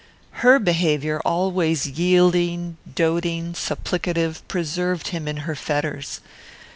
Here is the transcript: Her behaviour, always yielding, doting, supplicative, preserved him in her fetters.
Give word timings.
Her 0.41 0.57
behaviour, 0.57 1.21
always 1.23 1.85
yielding, 1.85 2.77
doting, 2.91 3.53
supplicative, 3.53 4.41
preserved 4.47 5.09
him 5.09 5.27
in 5.27 5.37
her 5.45 5.53
fetters. 5.53 6.21